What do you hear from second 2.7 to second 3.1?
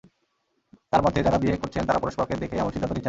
সিদ্ধান্ত নিচ্ছেন না।